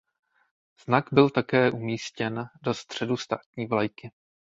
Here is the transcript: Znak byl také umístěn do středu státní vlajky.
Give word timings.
Znak 0.85 1.09
byl 1.13 1.29
také 1.29 1.71
umístěn 1.71 2.45
do 2.63 2.73
středu 2.73 3.17
státní 3.17 3.67
vlajky. 3.67 4.11